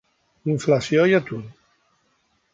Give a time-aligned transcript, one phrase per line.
[0.53, 1.43] Inflació i atur.